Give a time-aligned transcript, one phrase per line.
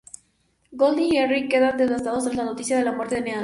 [0.73, 3.39] Gold y Henry quedan devastados tras la noticia de la muerte de Neal.